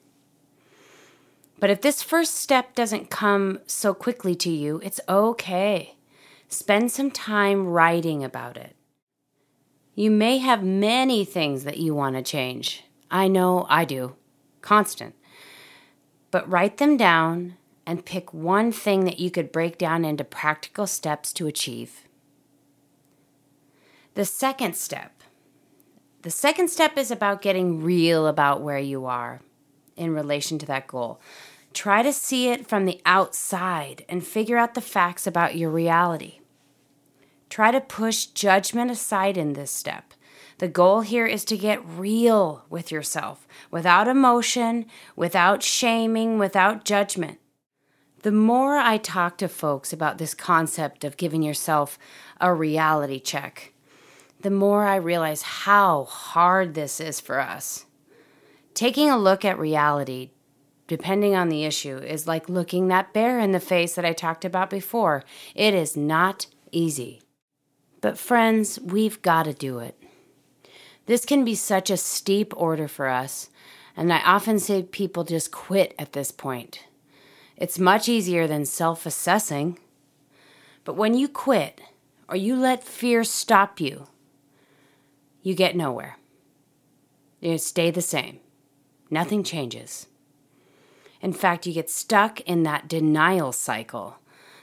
But 1.62 1.70
if 1.70 1.80
this 1.80 2.04
first 2.04 2.36
step 2.36 2.76
doesn't 2.76 3.10
come 3.10 3.60
so 3.68 3.94
quickly 3.94 4.36
to 4.36 4.50
you, 4.50 4.82
it's 4.84 5.00
okay. 5.08 5.96
Spend 6.50 6.92
some 6.92 7.10
time 7.10 7.68
writing 7.68 8.22
about 8.22 8.58
it. 8.58 8.75
You 9.96 10.12
may 10.12 10.40
have 10.40 10.62
many 10.62 11.24
things 11.24 11.64
that 11.64 11.78
you 11.78 11.96
want 11.96 12.18
to 12.18 12.22
change. 12.22 12.84
I 13.10 13.30
know 13.30 13.66
I 13.70 13.86
do. 13.86 14.18
Constant. 14.62 15.16
But 16.32 16.50
write 16.50 16.78
them 16.78 16.98
down 16.98 17.56
and 17.86 18.06
pick 18.06 18.34
one 18.34 18.74
thing 18.74 19.06
that 19.06 19.20
you 19.20 19.32
could 19.32 19.54
break 19.54 19.78
down 19.78 20.04
into 20.04 20.26
practical 20.26 20.86
steps 20.86 21.32
to 21.34 21.48
achieve. 21.48 22.02
The 24.16 24.26
second 24.26 24.76
step. 24.76 25.24
The 26.24 26.32
second 26.32 26.70
step 26.70 26.98
is 26.98 27.10
about 27.10 27.42
getting 27.42 27.82
real 27.82 28.28
about 28.28 28.62
where 28.62 28.80
you 28.80 29.06
are 29.06 29.40
in 29.96 30.14
relation 30.14 30.58
to 30.60 30.66
that 30.66 30.88
goal. 30.88 31.22
Try 31.74 32.04
to 32.04 32.12
see 32.12 32.50
it 32.50 32.68
from 32.68 32.86
the 32.86 33.02
outside 33.06 34.04
and 34.10 34.26
figure 34.26 34.58
out 34.58 34.74
the 34.74 34.82
facts 34.82 35.26
about 35.28 35.56
your 35.56 35.70
reality. 35.70 36.40
Try 37.56 37.72
to 37.72 37.80
push 37.80 38.26
judgment 38.26 38.92
aside 38.92 39.38
in 39.38 39.54
this 39.54 39.72
step. 39.72 40.14
The 40.58 40.68
goal 40.68 41.00
here 41.00 41.26
is 41.26 41.46
to 41.46 41.56
get 41.58 41.88
real 41.88 42.66
with 42.70 42.92
yourself 42.92 43.48
without 43.72 44.10
emotion, 44.10 44.88
without 45.16 45.64
shaming, 45.64 46.38
without 46.38 46.84
judgment. 46.84 47.40
The 48.24 48.34
more 48.34 48.76
I 48.76 48.98
talk 48.98 49.38
to 49.38 49.48
folks 49.48 49.94
about 49.94 50.18
this 50.18 50.34
concept 50.34 51.06
of 51.06 51.16
giving 51.16 51.44
yourself 51.44 51.98
a 52.42 52.54
reality 52.54 53.22
check, 53.22 53.72
the 54.42 54.52
more 54.52 54.84
I 54.84 54.98
realize 54.98 55.42
how 55.42 56.04
hard 56.04 56.74
this 56.74 57.00
is 57.00 57.22
for 57.22 57.40
us. 57.40 57.86
Taking 58.74 59.10
a 59.10 59.18
look 59.18 59.46
at 59.46 59.58
reality, 59.58 60.32
depending 60.88 61.38
on 61.38 61.48
the 61.48 61.64
issue, 61.64 62.00
is 62.00 62.28
like 62.28 62.50
looking 62.50 62.90
that 62.90 63.14
bear 63.14 63.40
in 63.40 63.54
the 63.54 63.62
face 63.62 63.96
that 63.96 64.04
I 64.04 64.12
talked 64.12 64.44
about 64.44 64.70
before. 64.70 65.24
It 65.56 65.74
is 65.74 65.96
not 65.96 66.48
easy. 66.74 67.22
But, 68.06 68.20
friends, 68.20 68.80
we've 68.80 69.20
got 69.24 69.46
to 69.46 69.54
do 69.56 69.80
it. 69.80 70.00
This 71.08 71.26
can 71.26 71.44
be 71.44 71.56
such 71.56 71.90
a 71.90 71.98
steep 71.98 72.54
order 72.56 72.88
for 72.88 73.08
us, 73.08 73.50
and 73.98 74.14
I 74.14 74.20
often 74.20 74.60
say 74.60 74.84
people 74.84 75.24
just 75.24 75.52
quit 75.52 75.96
at 75.98 76.14
this 76.14 76.30
point. 76.32 76.82
It's 77.58 77.80
much 77.80 78.08
easier 78.08 78.46
than 78.46 78.68
self 78.68 79.08
assessing. 79.08 79.80
But 80.84 80.96
when 80.96 81.16
you 81.16 81.28
quit, 81.28 81.82
or 82.30 82.36
you 82.36 82.56
let 82.56 82.84
fear 82.84 83.24
stop 83.24 83.80
you, 83.80 84.06
you 85.42 85.56
get 85.56 85.76
nowhere. 85.76 86.18
You 87.42 87.58
stay 87.58 87.90
the 87.90 88.04
same. 88.04 88.40
Nothing 89.10 89.44
changes. 89.44 90.06
In 91.22 91.34
fact, 91.34 91.66
you 91.66 91.74
get 91.74 91.90
stuck 91.90 92.40
in 92.42 92.62
that 92.62 92.88
denial 92.88 93.52
cycle 93.52 94.20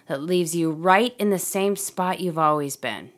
that 0.07 0.23
leaves 0.23 0.55
you 0.55 0.71
right 0.71 1.13
in 1.19 1.31
the 1.31 1.41
same 1.41 1.75
spot 1.75 2.21
you've 2.21 2.39
always 2.39 2.77
been. 2.77 3.11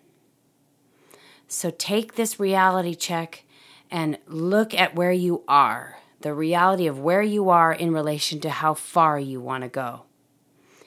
So 1.49 1.71
take 1.71 2.15
this 2.15 2.41
reality 2.41 2.95
check 2.95 3.45
and 3.91 4.19
look 4.27 4.75
at 4.75 4.95
where 4.95 5.13
you 5.13 5.45
are, 5.47 5.99
the 6.21 6.35
reality 6.35 6.87
of 6.87 6.99
where 6.99 7.23
you 7.23 7.51
are 7.51 7.73
in 7.73 7.93
relation 7.93 8.41
to 8.41 8.51
how 8.51 8.75
far 8.75 9.19
you 9.19 9.41
want 9.41 9.63
to 9.63 9.69
go. 9.69 10.03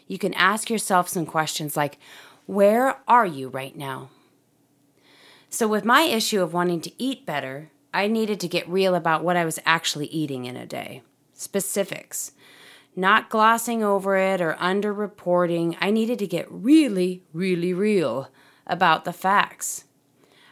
You 0.08 0.18
can 0.18 0.34
ask 0.34 0.70
yourself 0.70 1.10
some 1.10 1.26
questions 1.26 1.78
like, 1.78 1.98
Where 2.46 2.98
are 3.08 3.26
you 3.26 3.50
right 3.50 3.76
now? 3.76 4.10
So, 5.50 5.68
with 5.68 5.86
my 5.86 6.02
issue 6.02 6.42
of 6.42 6.54
wanting 6.54 6.82
to 6.82 6.92
eat 7.02 7.26
better, 7.26 7.70
I 7.94 8.08
needed 8.08 8.40
to 8.42 8.48
get 8.48 8.68
real 8.70 8.96
about 8.96 9.24
what 9.24 9.38
I 9.38 9.46
was 9.46 9.60
actually 9.66 10.08
eating 10.08 10.46
in 10.46 10.56
a 10.56 10.66
day. 10.66 11.02
Specifics. 11.34 12.32
Not 12.96 13.30
glossing 13.30 13.84
over 13.84 14.18
it 14.18 14.42
or 14.42 14.54
underreporting. 14.56 15.78
I 15.80 15.92
needed 15.92 16.20
to 16.20 16.28
get 16.28 16.52
really, 16.52 17.24
really 17.32 17.74
real 17.74 18.30
about 18.66 19.06
the 19.06 19.14
facts. 19.14 19.86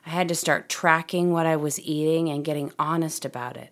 I 0.05 0.09
had 0.09 0.27
to 0.27 0.35
start 0.35 0.69
tracking 0.69 1.31
what 1.31 1.45
I 1.45 1.55
was 1.55 1.79
eating 1.79 2.29
and 2.29 2.45
getting 2.45 2.71
honest 2.77 3.25
about 3.25 3.57
it. 3.57 3.71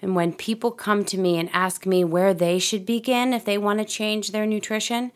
And 0.00 0.14
when 0.14 0.32
people 0.32 0.70
come 0.70 1.04
to 1.06 1.18
me 1.18 1.38
and 1.38 1.48
ask 1.52 1.86
me 1.86 2.04
where 2.04 2.34
they 2.34 2.58
should 2.58 2.86
begin 2.86 3.32
if 3.32 3.44
they 3.44 3.58
want 3.58 3.78
to 3.80 3.84
change 3.84 4.30
their 4.30 4.46
nutrition, 4.46 5.10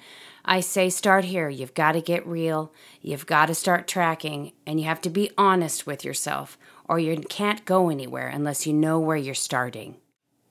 I 0.45 0.61
say 0.61 0.89
start 0.89 1.27
here. 1.27 1.49
You've 1.49 1.75
got 1.75 1.93
to 1.93 2.01
get 2.01 2.27
real. 2.27 2.73
You've 3.03 3.27
got 3.27 3.47
to 3.47 3.55
start 3.55 3.87
tracking, 3.87 4.53
and 4.67 4.81
you 4.81 4.87
have 4.87 5.01
to 5.03 5.11
be 5.11 5.31
honest 5.37 5.87
with 5.87 6.05
yourself, 6.05 6.59
or 6.89 6.99
you 6.99 7.17
can't 7.21 7.65
go 7.65 7.91
anywhere 7.91 8.29
unless 8.29 8.67
you 8.67 8.73
know 8.73 8.99
where 8.99 9.19
you're 9.19 9.35
starting. 9.35 9.97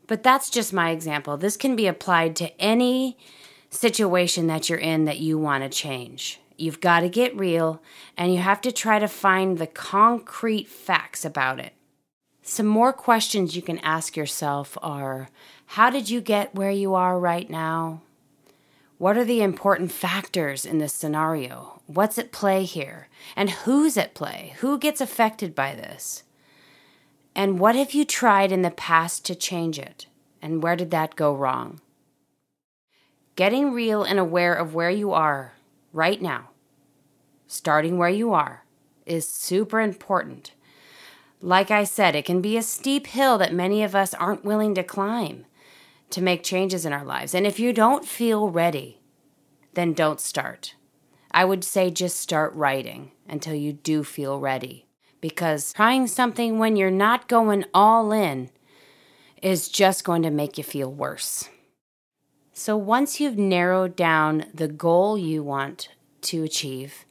But 0.08 0.24
that's 0.24 0.50
just 0.50 0.74
my 0.74 0.92
example. 0.92 1.38
This 1.38 1.58
can 1.58 1.76
be 1.76 1.88
applied 1.88 2.36
to 2.38 2.62
any 2.62 3.18
situation 3.70 4.48
that 4.48 4.70
you're 4.70 4.80
in 4.80 5.06
that 5.06 5.20
you 5.20 5.38
want 5.38 5.64
to 5.64 5.70
change. 5.70 6.40
You've 6.60 6.82
got 6.82 7.02
to 7.02 7.10
get 7.10 7.38
real 7.38 7.82
and 8.18 8.34
you 8.34 8.40
have 8.40 8.60
to 8.62 8.72
try 8.72 9.00
to 9.00 9.08
find 9.08 9.58
the 9.58 9.68
concrete 9.68 10.68
facts 10.68 11.24
about 11.24 11.60
it. 11.60 11.74
Some 12.42 12.66
more 12.66 12.92
questions 12.92 13.56
you 13.56 13.62
can 13.62 13.80
ask 13.80 14.18
yourself 14.18 14.78
are 14.82 15.30
How 15.68 15.90
did 15.90 16.10
you 16.10 16.20
get 16.20 16.56
where 16.56 16.72
you 16.72 16.96
are 16.96 17.18
right 17.18 17.50
now? 17.50 18.02
What 18.98 19.18
are 19.18 19.24
the 19.24 19.42
important 19.42 19.94
factors 19.94 20.66
in 20.66 20.80
this 20.80 20.92
scenario? 20.92 21.82
What's 21.86 22.18
at 22.18 22.34
play 22.34 22.66
here? 22.66 23.08
And 23.38 23.50
who's 23.52 23.96
at 23.96 24.14
play? 24.14 24.56
Who 24.58 24.78
gets 24.78 25.00
affected 25.00 25.56
by 25.56 25.76
this? 25.76 26.24
And 27.34 27.60
what 27.60 27.76
have 27.76 27.94
you 27.94 28.04
tried 28.04 28.52
in 28.52 28.64
the 28.64 28.72
past 28.72 29.24
to 29.28 29.36
change 29.36 29.80
it? 29.80 30.08
And 30.42 30.62
where 30.62 30.76
did 30.76 30.92
that 30.92 31.16
go 31.16 31.34
wrong? 31.34 31.80
Getting 33.38 33.72
real 33.72 34.04
and 34.04 34.20
aware 34.20 34.54
of 34.54 34.74
where 34.74 34.90
you 34.90 35.14
are 35.14 35.54
right 35.94 36.22
now, 36.22 36.49
starting 37.50 37.98
where 37.98 38.10
you 38.10 38.32
are, 38.32 38.64
is 39.06 39.28
super 39.28 39.82
important. 39.82 40.54
Like 41.42 41.72
I 41.72 41.84
said, 41.84 42.16
it 42.16 42.26
can 42.26 42.42
be 42.42 42.56
a 42.56 42.62
steep 42.62 43.08
hill 43.08 43.38
that 43.40 43.54
many 43.54 43.84
of 43.84 43.96
us 43.96 44.14
aren't 44.14 44.46
willing 44.46 44.76
to 44.76 44.84
climb 44.84 45.46
to 46.12 46.22
make 46.22 46.44
changes 46.44 46.86
in 46.86 46.94
our 46.94 47.04
lives. 47.04 47.34
And 47.34 47.48
if 47.48 47.60
you 47.60 47.74
don't 47.74 48.06
feel 48.06 48.50
ready, 48.50 49.02
then 49.74 49.94
don't 49.94 50.22
start. 50.22 50.76
I 51.32 51.44
would 51.44 51.64
say 51.64 51.90
just 51.90 52.20
start 52.20 52.54
writing 52.54 53.12
until 53.28 53.56
you 53.56 53.74
do 53.74 54.04
feel 54.04 54.40
ready. 54.40 54.86
Because 55.20 55.74
trying 55.74 56.08
something 56.08 56.60
when 56.60 56.76
you're 56.76 56.92
not 56.92 57.28
going 57.28 57.66
all 57.74 58.12
in 58.12 58.50
is 59.42 59.70
just 59.70 60.04
going 60.04 60.22
to 60.22 60.32
make 60.32 60.58
you 60.58 60.64
feel 60.64 60.92
worse. 60.92 61.50
So 62.54 62.78
once 62.78 63.20
you've 63.20 63.38
narrowed 63.38 63.96
down 63.96 64.46
the 64.54 64.68
goal 64.68 65.18
you 65.18 65.42
want 65.44 65.90
to 66.22 66.44
achieve, 66.44 67.06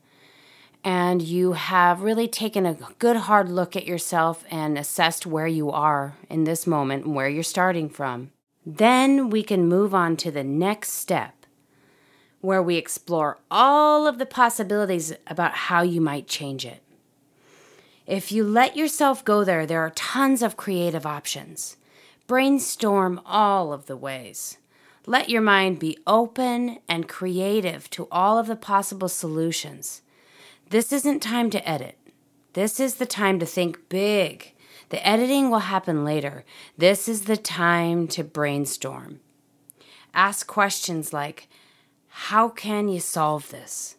and 0.84 1.20
you 1.20 1.52
have 1.52 2.02
really 2.02 2.28
taken 2.28 2.64
a 2.64 2.78
good 2.98 3.16
hard 3.16 3.48
look 3.48 3.76
at 3.76 3.86
yourself 3.86 4.44
and 4.50 4.78
assessed 4.78 5.26
where 5.26 5.46
you 5.46 5.70
are 5.70 6.16
in 6.30 6.44
this 6.44 6.66
moment 6.66 7.04
and 7.04 7.14
where 7.14 7.28
you're 7.28 7.42
starting 7.42 7.88
from, 7.88 8.30
then 8.64 9.30
we 9.30 9.42
can 9.42 9.68
move 9.68 9.94
on 9.94 10.16
to 10.16 10.30
the 10.30 10.44
next 10.44 10.90
step 10.90 11.46
where 12.40 12.62
we 12.62 12.76
explore 12.76 13.38
all 13.50 14.06
of 14.06 14.18
the 14.18 14.26
possibilities 14.26 15.12
about 15.26 15.54
how 15.54 15.82
you 15.82 16.00
might 16.00 16.28
change 16.28 16.64
it. 16.64 16.82
If 18.06 18.32
you 18.32 18.44
let 18.44 18.76
yourself 18.76 19.24
go 19.24 19.44
there, 19.44 19.66
there 19.66 19.80
are 19.80 19.90
tons 19.90 20.42
of 20.42 20.56
creative 20.56 21.04
options. 21.04 21.76
Brainstorm 22.26 23.20
all 23.26 23.72
of 23.72 23.86
the 23.86 23.96
ways. 23.96 24.58
Let 25.06 25.28
your 25.28 25.42
mind 25.42 25.78
be 25.78 25.98
open 26.06 26.78
and 26.88 27.08
creative 27.08 27.90
to 27.90 28.08
all 28.10 28.38
of 28.38 28.46
the 28.46 28.56
possible 28.56 29.08
solutions. 29.08 30.02
This 30.70 30.92
isn't 30.92 31.20
time 31.20 31.48
to 31.50 31.66
edit. 31.66 31.96
This 32.52 32.78
is 32.78 32.96
the 32.96 33.06
time 33.06 33.38
to 33.38 33.46
think 33.46 33.88
big. 33.88 34.54
The 34.90 35.06
editing 35.06 35.50
will 35.50 35.60
happen 35.60 36.04
later. 36.04 36.44
This 36.76 37.08
is 37.08 37.22
the 37.22 37.38
time 37.38 38.06
to 38.08 38.22
brainstorm. 38.22 39.20
Ask 40.12 40.46
questions 40.46 41.12
like 41.12 41.48
How 42.08 42.50
can 42.50 42.88
you 42.88 43.00
solve 43.00 43.50
this? 43.50 43.96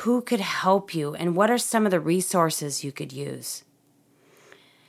Who 0.00 0.22
could 0.22 0.40
help 0.40 0.94
you, 0.94 1.14
and 1.14 1.36
what 1.36 1.50
are 1.50 1.58
some 1.58 1.84
of 1.84 1.92
the 1.92 2.00
resources 2.00 2.82
you 2.82 2.90
could 2.90 3.12
use? 3.12 3.62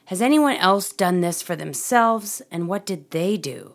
Has 0.06 0.22
anyone 0.22 0.56
else 0.56 0.92
done 0.92 1.22
this 1.22 1.42
for 1.42 1.56
themselves, 1.56 2.42
and 2.50 2.68
what 2.68 2.86
did 2.86 3.12
they 3.12 3.38
do? 3.38 3.74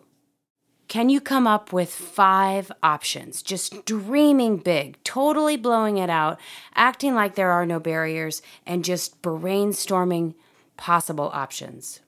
Can 0.89 1.11
you 1.11 1.21
come 1.21 1.47
up 1.47 1.73
with 1.73 1.91
five 1.91 2.73
options? 2.83 3.43
Just 3.43 3.85
dreaming 3.85 4.57
big, 4.57 5.03
totally 5.05 5.57
blowing 5.57 5.99
it 5.99 6.09
out, 6.09 6.41
acting 6.75 7.15
like 7.15 7.35
there 7.35 7.51
are 7.51 7.67
no 7.67 7.79
barriers, 7.79 8.41
and 8.67 8.85
just 8.85 9.21
brainstorming 9.21 10.35
possible 10.79 11.31
options. 11.35 12.01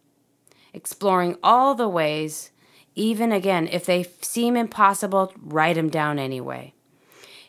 Exploring 0.72 1.36
all 1.42 1.74
the 1.74 1.88
ways, 1.88 2.52
even 2.94 3.32
again, 3.32 3.68
if 3.68 3.84
they 3.84 4.06
seem 4.22 4.56
impossible, 4.56 5.34
write 5.36 5.76
them 5.76 5.90
down 5.90 6.18
anyway. 6.18 6.72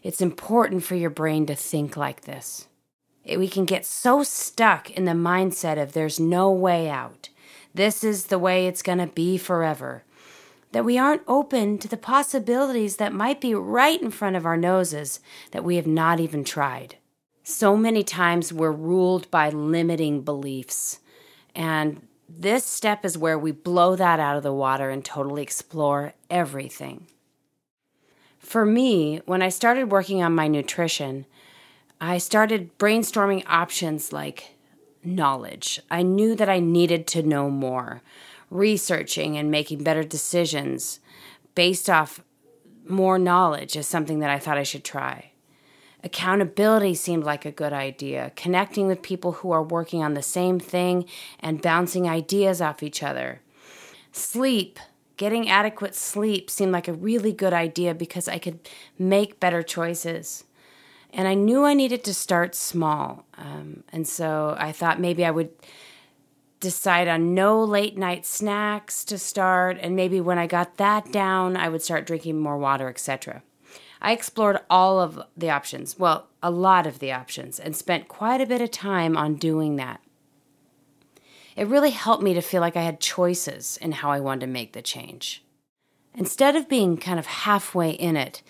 It's 0.03 0.21
important 0.21 0.83
for 0.83 0.95
your 0.95 1.09
brain 1.09 1.45
to 1.45 1.55
think 1.55 1.95
like 1.95 2.21
this 2.21 2.67
we 3.25 3.47
can 3.47 3.65
get 3.65 3.85
so 3.85 4.23
stuck 4.23 4.89
in 4.91 5.05
the 5.05 5.11
mindset 5.11 5.81
of 5.81 5.93
there's 5.93 6.19
no 6.19 6.51
way 6.51 6.89
out. 6.89 7.29
This 7.73 8.03
is 8.03 8.25
the 8.25 8.39
way 8.39 8.67
it's 8.67 8.81
going 8.81 8.97
to 8.97 9.07
be 9.07 9.37
forever. 9.37 10.03
That 10.71 10.85
we 10.85 10.97
aren't 10.97 11.23
open 11.27 11.77
to 11.79 11.87
the 11.87 11.97
possibilities 11.97 12.97
that 12.97 13.13
might 13.13 13.41
be 13.41 13.53
right 13.53 14.01
in 14.01 14.11
front 14.11 14.35
of 14.35 14.45
our 14.45 14.57
noses 14.57 15.19
that 15.51 15.63
we 15.63 15.75
have 15.75 15.87
not 15.87 16.19
even 16.19 16.43
tried. 16.43 16.95
So 17.43 17.75
many 17.75 18.03
times 18.03 18.53
we're 18.53 18.71
ruled 18.71 19.29
by 19.31 19.49
limiting 19.49 20.21
beliefs. 20.21 20.99
And 21.55 22.07
this 22.29 22.65
step 22.65 23.03
is 23.03 23.17
where 23.17 23.37
we 23.37 23.51
blow 23.51 23.95
that 23.95 24.19
out 24.19 24.37
of 24.37 24.43
the 24.43 24.53
water 24.53 24.89
and 24.89 25.03
totally 25.03 25.41
explore 25.41 26.13
everything. 26.29 27.07
For 28.39 28.65
me, 28.65 29.21
when 29.25 29.41
I 29.41 29.49
started 29.49 29.91
working 29.91 30.23
on 30.23 30.33
my 30.33 30.47
nutrition, 30.47 31.25
I 31.99 32.17
started 32.17 32.77
brainstorming 32.77 33.43
options 33.47 34.13
like 34.13 34.55
knowledge. 35.03 35.81
I 35.89 36.03
knew 36.03 36.35
that 36.35 36.49
I 36.49 36.59
needed 36.59 37.07
to 37.07 37.23
know 37.23 37.49
more 37.49 38.01
researching 38.51 39.37
and 39.37 39.49
making 39.49 39.83
better 39.83 40.03
decisions 40.03 40.99
based 41.55 41.89
off 41.89 42.21
more 42.87 43.17
knowledge 43.17 43.75
is 43.75 43.87
something 43.87 44.19
that 44.19 44.29
I 44.29 44.37
thought 44.37 44.57
I 44.57 44.63
should 44.63 44.83
try. 44.83 45.31
Accountability 46.03 46.95
seemed 46.95 47.23
like 47.23 47.45
a 47.45 47.51
good 47.51 47.73
idea. 47.73 48.31
Connecting 48.35 48.87
with 48.87 49.01
people 49.01 49.33
who 49.33 49.51
are 49.51 49.63
working 49.63 50.03
on 50.03 50.13
the 50.13 50.21
same 50.21 50.59
thing 50.59 51.05
and 51.39 51.61
bouncing 51.61 52.09
ideas 52.09 52.61
off 52.61 52.83
each 52.83 53.01
other. 53.01 53.41
Sleep, 54.11 54.79
getting 55.15 55.47
adequate 55.47 55.95
sleep 55.95 56.49
seemed 56.49 56.71
like 56.71 56.87
a 56.87 56.93
really 56.93 57.31
good 57.31 57.53
idea 57.53 57.93
because 57.93 58.27
I 58.27 58.39
could 58.39 58.67
make 58.97 59.39
better 59.39 59.61
choices. 59.61 60.43
And 61.13 61.27
I 61.27 61.35
knew 61.35 61.65
I 61.65 61.73
needed 61.73 62.03
to 62.05 62.13
start 62.13 62.55
small. 62.55 63.25
Um, 63.37 63.83
and 63.93 64.07
so 64.07 64.55
I 64.57 64.71
thought 64.71 64.99
maybe 64.99 65.23
I 65.23 65.31
would 65.31 65.51
decide 66.61 67.09
on 67.09 67.33
no 67.33 67.61
late 67.61 67.97
night 67.97 68.25
snacks 68.25 69.03
to 69.03 69.17
start 69.17 69.77
and 69.81 69.95
maybe 69.95 70.21
when 70.21 70.37
I 70.37 70.47
got 70.47 70.77
that 70.77 71.11
down 71.11 71.57
I 71.57 71.67
would 71.67 71.81
start 71.81 72.07
drinking 72.07 72.39
more 72.39 72.57
water 72.57 72.87
etc. 72.87 73.43
I 74.01 74.13
explored 74.13 74.59
all 74.69 74.99
of 74.99 75.21
the 75.35 75.49
options, 75.49 75.99
well, 75.99 76.27
a 76.41 76.49
lot 76.49 76.87
of 76.87 76.99
the 76.99 77.11
options 77.11 77.59
and 77.59 77.75
spent 77.75 78.07
quite 78.07 78.41
a 78.41 78.45
bit 78.45 78.61
of 78.61 78.71
time 78.71 79.17
on 79.17 79.35
doing 79.35 79.75
that. 79.75 80.01
It 81.55 81.67
really 81.67 81.91
helped 81.91 82.23
me 82.23 82.33
to 82.33 82.41
feel 82.41 82.61
like 82.61 82.77
I 82.77 82.83
had 82.83 82.99
choices 82.99 83.77
in 83.81 83.91
how 83.91 84.11
I 84.11 84.19
wanted 84.19 84.41
to 84.41 84.47
make 84.47 84.73
the 84.73 84.81
change. 84.81 85.43
Instead 86.15 86.55
of 86.55 86.69
being 86.69 86.97
kind 86.97 87.19
of 87.19 87.25
halfway 87.25 87.91
in 87.91 88.15
it 88.15 88.41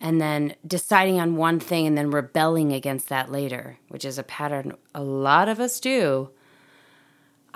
and 0.00 0.20
then 0.20 0.54
deciding 0.66 1.20
on 1.20 1.36
one 1.36 1.60
thing 1.60 1.86
and 1.86 1.96
then 1.96 2.10
rebelling 2.10 2.72
against 2.72 3.08
that 3.08 3.30
later, 3.30 3.78
which 3.88 4.04
is 4.04 4.18
a 4.18 4.22
pattern 4.22 4.76
a 4.94 5.02
lot 5.02 5.48
of 5.48 5.60
us 5.60 5.80
do, 5.80 6.30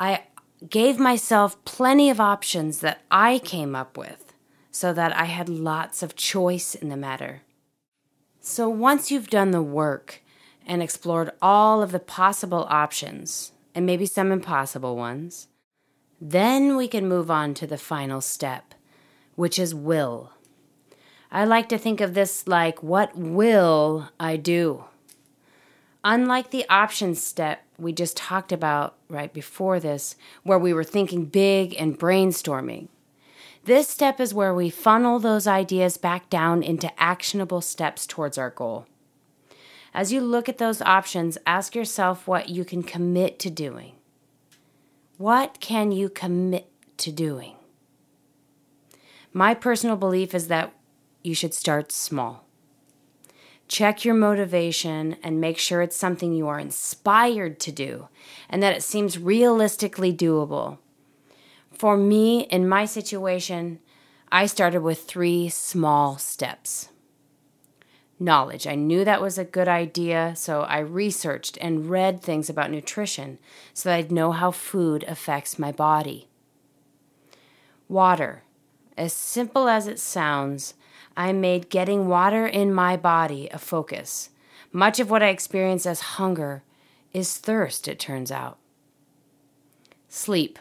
I 0.00 0.24
gave 0.68 0.98
myself 0.98 1.62
plenty 1.66 2.08
of 2.08 2.20
options 2.20 2.80
that 2.80 3.02
I 3.10 3.38
came 3.38 3.76
up 3.76 3.98
with 3.98 4.32
so 4.72 4.94
that 4.94 5.14
I 5.14 5.26
had 5.26 5.48
lots 5.48 6.02
of 6.02 6.16
choice 6.16 6.74
in 6.74 6.88
the 6.88 6.96
matter. 6.96 7.42
So 8.40 8.68
once 8.68 9.10
you've 9.10 9.28
done 9.28 9.50
the 9.50 9.62
work 9.62 10.22
and 10.66 10.82
explored 10.82 11.32
all 11.42 11.82
of 11.82 11.92
the 11.92 12.00
possible 12.00 12.66
options, 12.70 13.52
and 13.74 13.84
maybe 13.84 14.06
some 14.06 14.32
impossible 14.32 14.96
ones, 14.96 15.48
then 16.20 16.76
we 16.76 16.88
can 16.88 17.08
move 17.08 17.30
on 17.30 17.54
to 17.54 17.66
the 17.66 17.78
final 17.78 18.20
step, 18.20 18.74
which 19.34 19.58
is 19.58 19.74
will. 19.74 20.32
I 21.30 21.44
like 21.44 21.68
to 21.68 21.78
think 21.78 22.00
of 22.00 22.14
this 22.14 22.48
like, 22.48 22.82
what 22.82 23.16
will 23.16 24.08
I 24.18 24.36
do? 24.36 24.84
Unlike 26.02 26.50
the 26.50 26.66
option 26.68 27.14
step 27.14 27.62
we 27.78 27.92
just 27.92 28.16
talked 28.16 28.52
about 28.52 28.96
right 29.08 29.32
before 29.32 29.78
this, 29.78 30.16
where 30.42 30.58
we 30.58 30.72
were 30.72 30.84
thinking 30.84 31.26
big 31.26 31.74
and 31.78 31.98
brainstorming, 31.98 32.88
this 33.64 33.88
step 33.88 34.18
is 34.20 34.32
where 34.32 34.54
we 34.54 34.70
funnel 34.70 35.18
those 35.18 35.46
ideas 35.46 35.98
back 35.98 36.30
down 36.30 36.62
into 36.62 36.90
actionable 37.00 37.60
steps 37.60 38.06
towards 38.06 38.38
our 38.38 38.48
goal. 38.48 38.86
As 39.92 40.12
you 40.12 40.22
look 40.22 40.48
at 40.48 40.58
those 40.58 40.80
options, 40.80 41.36
ask 41.46 41.74
yourself 41.74 42.26
what 42.26 42.48
you 42.48 42.64
can 42.64 42.82
commit 42.82 43.38
to 43.40 43.50
doing. 43.50 43.92
What 45.18 45.60
can 45.60 45.92
you 45.92 46.08
commit 46.08 46.70
to 46.98 47.12
doing? 47.12 47.56
My 49.32 49.52
personal 49.52 49.96
belief 49.96 50.34
is 50.34 50.48
that 50.48 50.72
you 51.22 51.34
should 51.34 51.52
start 51.52 51.92
small. 51.92 52.46
Check 53.70 54.04
your 54.04 54.16
motivation 54.16 55.16
and 55.22 55.40
make 55.40 55.56
sure 55.56 55.80
it's 55.80 55.94
something 55.94 56.34
you 56.34 56.48
are 56.48 56.58
inspired 56.58 57.60
to 57.60 57.70
do 57.70 58.08
and 58.48 58.60
that 58.64 58.74
it 58.74 58.82
seems 58.82 59.16
realistically 59.16 60.12
doable. 60.12 60.78
For 61.70 61.96
me, 61.96 62.40
in 62.40 62.68
my 62.68 62.84
situation, 62.84 63.78
I 64.32 64.46
started 64.46 64.80
with 64.80 65.04
three 65.04 65.48
small 65.48 66.18
steps. 66.18 66.88
Knowledge. 68.18 68.66
I 68.66 68.74
knew 68.74 69.04
that 69.04 69.22
was 69.22 69.38
a 69.38 69.44
good 69.44 69.68
idea, 69.68 70.32
so 70.34 70.62
I 70.62 70.80
researched 70.80 71.56
and 71.60 71.88
read 71.88 72.20
things 72.20 72.50
about 72.50 72.72
nutrition 72.72 73.38
so 73.72 73.88
that 73.88 73.94
I'd 73.94 74.10
know 74.10 74.32
how 74.32 74.50
food 74.50 75.04
affects 75.04 75.60
my 75.60 75.70
body. 75.70 76.26
Water. 77.88 78.42
As 78.98 79.12
simple 79.12 79.68
as 79.68 79.86
it 79.86 80.00
sounds, 80.00 80.74
I 81.16 81.32
made 81.32 81.70
getting 81.70 82.08
water 82.08 82.46
in 82.46 82.72
my 82.72 82.96
body 82.96 83.48
a 83.52 83.58
focus. 83.58 84.30
Much 84.72 85.00
of 85.00 85.10
what 85.10 85.22
I 85.22 85.28
experience 85.28 85.86
as 85.86 86.00
hunger 86.00 86.62
is 87.12 87.36
thirst, 87.36 87.88
it 87.88 87.98
turns 87.98 88.30
out. 88.30 88.58
Sleep. 90.08 90.58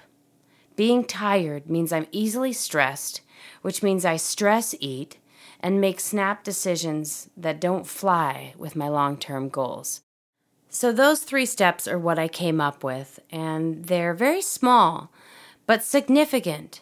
Being 0.76 1.04
tired 1.04 1.70
means 1.70 1.92
I'm 1.92 2.08
easily 2.12 2.54
stressed, 2.54 3.22
which 3.62 3.84
means 3.84 4.06
I 4.06 4.18
stress 4.18 4.74
eat 4.80 5.18
and 5.60 5.82
make 5.82 6.00
snap 6.00 6.44
decisions 6.44 7.30
that 7.36 7.60
don't 7.60 7.86
fly 7.86 8.54
with 8.58 8.76
my 8.76 8.88
long 8.88 9.18
term 9.18 9.50
goals. 9.50 10.02
So, 10.70 10.92
those 10.92 11.22
three 11.22 11.46
steps 11.46 11.88
are 11.88 11.98
what 11.98 12.20
I 12.20 12.28
came 12.28 12.62
up 12.62 12.84
with, 12.84 13.20
and 13.32 13.86
they're 13.86 14.14
very 14.14 14.42
small 14.42 15.12
but 15.70 15.84
significant, 15.84 16.82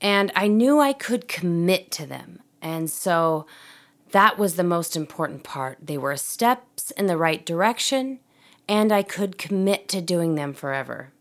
and 0.00 0.30
I 0.36 0.46
knew 0.46 0.78
I 0.78 0.92
could 0.92 1.26
commit 1.26 1.90
to 1.90 2.06
them. 2.06 2.40
And 2.60 2.90
so 2.90 3.46
that 4.12 4.38
was 4.38 4.56
the 4.56 4.64
most 4.64 4.96
important 4.96 5.44
part. 5.44 5.78
They 5.82 5.98
were 5.98 6.16
steps 6.16 6.90
in 6.92 7.06
the 7.06 7.16
right 7.16 7.44
direction, 7.44 8.20
and 8.68 8.92
I 8.92 9.02
could 9.02 9.38
commit 9.38 9.88
to 9.88 10.00
doing 10.00 10.34
them 10.34 10.54
forever. 10.54 11.12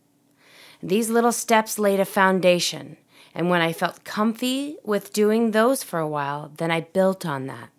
These 0.82 1.10
little 1.10 1.32
steps 1.32 1.80
laid 1.80 2.00
a 2.00 2.06
foundation, 2.06 2.98
and 3.34 3.50
when 3.50 3.62
I 3.62 3.74
felt 3.74 4.04
comfy 4.04 4.78
with 4.84 5.14
doing 5.14 5.52
those 5.52 5.84
for 5.84 6.00
a 6.00 6.08
while, 6.08 6.52
then 6.58 6.72
I 6.72 6.82
built 6.82 7.26
on 7.26 7.48
that. 7.48 7.70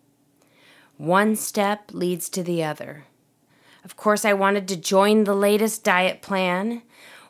One 0.97 1.37
step 1.37 1.91
leads 1.93 2.29
to 2.31 2.43
the 2.43 2.65
other. 2.65 3.05
Of 3.85 3.97
course, 3.97 4.25
I 4.25 4.33
wanted 4.33 4.67
to 4.69 4.77
join 4.77 5.25
the 5.25 5.35
latest 5.35 5.85
diet 5.85 6.21
plan 6.23 6.83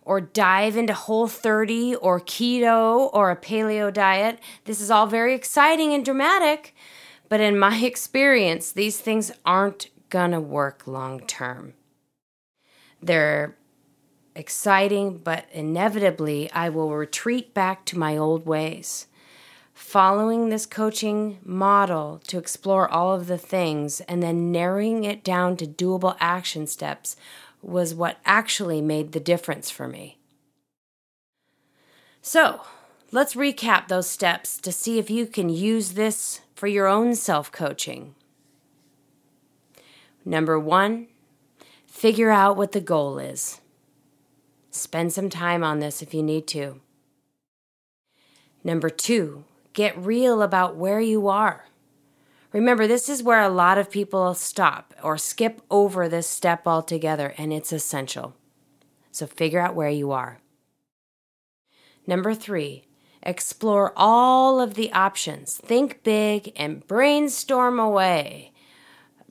or 0.09 0.23
dive 0.23 0.75
into 0.75 0.95
whole 0.95 1.29
30 1.29 1.95
or 1.97 2.19
keto 2.19 3.11
or 3.13 3.31
a 3.31 3.37
paleo 3.37 3.93
diet. 3.93 4.41
This 4.65 4.81
is 4.81 4.91
all 4.91 5.07
very 5.07 5.35
exciting 5.35 5.93
and 5.93 6.03
dramatic, 6.03 6.75
but 7.29 7.41
in 7.41 7.59
my 7.59 7.77
experience, 7.83 8.73
these 8.73 8.99
things 8.99 9.31
aren't 9.45 9.91
gonna 10.09 10.41
work 10.41 10.87
long 10.87 11.21
term. 11.21 11.75
They're 13.03 13.55
exciting, 14.35 15.19
but 15.19 15.45
inevitably 15.53 16.51
I 16.53 16.71
will 16.71 16.97
retreat 16.97 17.53
back 17.53 17.85
to 17.87 17.99
my 17.99 18.17
old 18.17 18.47
ways. 18.47 19.09
Following 19.75 20.49
this 20.49 20.65
coaching 20.65 21.39
model 21.45 22.21
to 22.29 22.39
explore 22.39 22.89
all 22.89 23.15
of 23.15 23.27
the 23.27 23.39
things 23.39 24.01
and 24.03 24.23
then 24.23 24.51
narrowing 24.51 25.05
it 25.05 25.23
down 25.23 25.57
to 25.59 25.67
doable 25.67 26.17
action 26.19 26.67
steps 26.67 27.15
was 27.63 27.95
what 27.95 28.19
actually 28.25 28.81
made 28.81 29.13
the 29.13 29.21
difference 29.21 29.71
for 29.71 29.89
me. 29.89 30.19
So, 32.23 32.63
let's 33.11 33.35
recap 33.35 33.89
those 33.89 34.09
steps 34.09 34.59
to 34.59 34.73
see 34.73 34.99
if 34.99 35.11
you 35.11 35.27
can 35.27 35.49
use 35.49 35.93
this 35.93 36.41
for 36.55 36.67
your 36.67 36.87
own 36.87 37.15
self 37.15 37.51
coaching. 37.51 38.15
Number 40.25 40.59
one, 40.59 41.07
figure 41.87 42.31
out 42.31 42.57
what 42.57 42.73
the 42.73 42.81
goal 42.81 43.19
is. 43.19 43.61
Spend 44.71 45.13
some 45.13 45.31
time 45.31 45.65
on 45.65 45.79
this 45.79 46.03
if 46.03 46.13
you 46.13 46.23
need 46.23 46.47
to. 46.49 46.81
Number 48.63 48.91
two, 48.91 49.45
get 49.73 49.97
real 49.97 50.43
about 50.43 50.77
where 50.77 51.01
you 51.01 51.29
are. 51.29 51.68
Remember, 52.53 52.87
this 52.87 53.09
is 53.09 53.23
where 53.23 53.43
a 53.43 53.51
lot 53.51 53.77
of 53.77 53.91
people 53.91 54.35
stop 54.35 54.95
or 55.03 55.19
skip 55.19 55.61
over 55.71 56.09
this 56.09 56.27
step 56.27 56.67
altogether, 56.67 57.35
and 57.37 57.53
it's 57.53 57.73
essential. 57.73 58.35
So 59.11 59.27
figure 59.27 59.61
out 59.61 59.75
where 59.75 59.91
you 59.91 60.13
are. 60.13 60.39
Number 62.07 62.35
three, 62.35 62.85
explore 63.23 63.93
all 63.97 64.61
of 64.61 64.75
the 64.75 64.91
options. 64.93 65.57
Think 65.59 66.03
big 66.03 66.53
and 66.57 66.87
brainstorm 66.87 67.79
away 67.79 68.53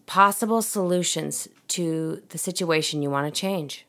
possible 0.06 0.62
solutions 0.62 1.48
to 1.68 2.24
the 2.30 2.38
situation 2.38 3.02
you 3.02 3.10
want 3.10 3.34
to 3.34 3.42
change. 3.42 3.86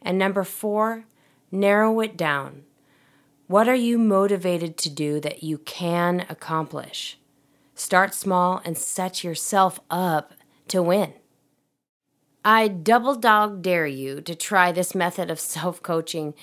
And 0.00 0.18
number 0.18 0.44
four, 0.44 1.04
narrow 1.50 2.00
it 2.00 2.16
down. 2.16 2.64
What 3.46 3.68
are 3.68 3.74
you 3.74 3.98
motivated 3.98 4.76
to 4.78 4.90
do 4.90 5.20
that 5.20 5.42
you 5.42 5.58
can 5.58 6.24
accomplish? 6.28 7.18
Start 7.78 8.12
small 8.12 8.60
and 8.64 8.76
set 8.76 9.22
yourself 9.22 9.78
up 9.88 10.34
to 10.66 10.82
win. 10.82 11.12
I 12.44 12.66
double 12.66 13.14
dog 13.14 13.62
dare 13.62 13.86
you 13.86 14.20
to 14.22 14.34
try 14.34 14.72
this 14.72 14.96
method 14.96 15.30
of 15.30 15.38
self 15.38 15.80
coaching 15.80 16.34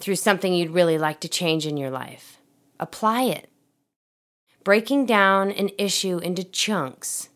through 0.00 0.16
something 0.16 0.54
you'd 0.54 0.70
really 0.70 0.96
like 0.96 1.20
to 1.20 1.28
change 1.28 1.66
in 1.66 1.76
your 1.76 1.90
life. 1.90 2.38
Apply 2.80 3.24
it. 3.24 3.50
Breaking 4.64 5.04
down 5.04 5.50
an 5.50 5.68
issue 5.76 6.18
into 6.18 6.42
chunks 6.42 7.28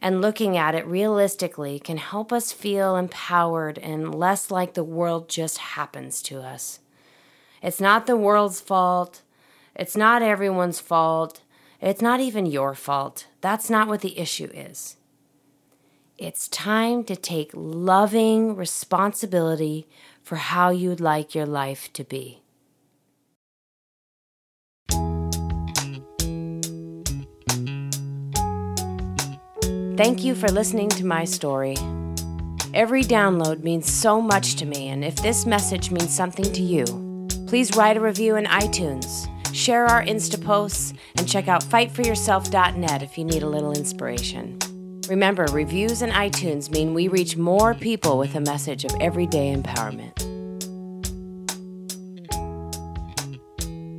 and 0.00 0.22
looking 0.22 0.56
at 0.56 0.74
it 0.74 0.86
realistically 0.86 1.78
can 1.78 1.98
help 1.98 2.32
us 2.32 2.52
feel 2.52 2.96
empowered 2.96 3.78
and 3.78 4.14
less 4.14 4.50
like 4.50 4.72
the 4.72 4.82
world 4.82 5.28
just 5.28 5.58
happens 5.58 6.22
to 6.22 6.40
us. 6.40 6.80
It's 7.62 7.82
not 7.82 8.06
the 8.06 8.16
world's 8.16 8.62
fault. 8.62 9.20
It's 9.76 9.94
not 9.94 10.22
everyone's 10.22 10.80
fault. 10.80 11.42
It's 11.84 12.00
not 12.00 12.18
even 12.20 12.46
your 12.46 12.74
fault. 12.74 13.26
That's 13.42 13.68
not 13.68 13.88
what 13.88 14.00
the 14.00 14.18
issue 14.18 14.48
is. 14.54 14.96
It's 16.16 16.48
time 16.48 17.04
to 17.04 17.14
take 17.14 17.50
loving 17.52 18.56
responsibility 18.56 19.86
for 20.22 20.36
how 20.36 20.70
you'd 20.70 20.98
like 20.98 21.34
your 21.34 21.44
life 21.44 21.92
to 21.92 22.02
be. 22.02 22.40
Thank 29.98 30.24
you 30.24 30.34
for 30.34 30.48
listening 30.48 30.88
to 30.88 31.04
my 31.04 31.26
story. 31.26 31.76
Every 32.72 33.02
download 33.02 33.62
means 33.62 33.92
so 33.92 34.22
much 34.22 34.54
to 34.54 34.64
me, 34.64 34.88
and 34.88 35.04
if 35.04 35.16
this 35.16 35.44
message 35.44 35.90
means 35.90 36.16
something 36.16 36.50
to 36.50 36.62
you, 36.62 36.86
please 37.46 37.76
write 37.76 37.98
a 37.98 38.00
review 38.00 38.36
in 38.36 38.46
iTunes, 38.46 39.28
share 39.54 39.86
our 39.86 40.02
Insta 40.02 40.42
posts, 40.42 40.92
and 41.16 41.28
check 41.28 41.48
out 41.48 41.64
fightforyourself.net 41.64 43.02
if 43.02 43.16
you 43.16 43.24
need 43.24 43.42
a 43.42 43.48
little 43.48 43.72
inspiration. 43.72 44.58
Remember, 45.08 45.46
reviews 45.52 46.02
in 46.02 46.10
iTunes 46.10 46.70
mean 46.70 46.94
we 46.94 47.08
reach 47.08 47.36
more 47.36 47.74
people 47.74 48.18
with 48.18 48.34
a 48.34 48.40
message 48.40 48.84
of 48.84 48.92
everyday 49.00 49.54
empowerment. 49.54 50.12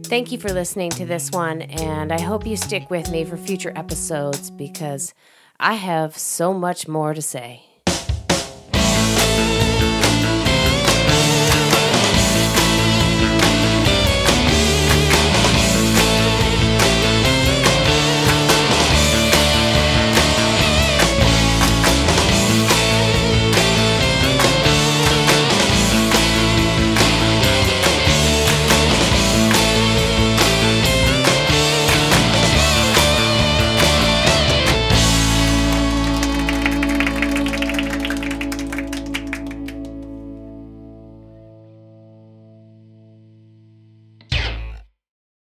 Thank 0.08 0.32
you 0.32 0.38
for 0.38 0.50
listening 0.50 0.92
to 0.92 1.06
this 1.06 1.32
one, 1.32 1.64
and 1.64 2.12
I 2.12 2.22
hope 2.22 2.46
you 2.46 2.56
stick 2.56 2.90
with 2.90 3.10
me 3.12 3.24
for 3.26 3.38
future 3.38 3.74
episodes 3.76 4.52
because 4.52 5.14
I 5.60 5.74
have 5.74 6.18
so 6.18 6.54
much 6.54 6.88
more 6.88 7.14
to 7.14 7.22
say. 7.22 7.75